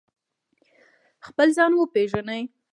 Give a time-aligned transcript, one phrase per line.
[1.25, 2.43] خپل ځان وپیژنئ